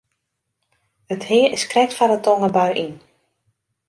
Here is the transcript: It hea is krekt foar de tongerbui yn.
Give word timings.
It 1.15 1.21
hea 1.29 1.45
is 1.55 1.69
krekt 1.71 1.95
foar 1.97 2.11
de 2.13 2.19
tongerbui 2.25 2.71
yn. 2.85 2.93